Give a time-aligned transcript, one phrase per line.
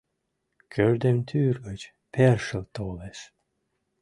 [0.73, 1.81] Кӧрдемтӱр гыч
[2.13, 3.19] першыл толеш.